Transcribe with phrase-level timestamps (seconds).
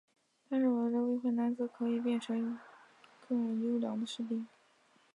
[0.49, 2.57] 他认为未婚男子可以成为
[3.29, 4.47] 更优良的士兵。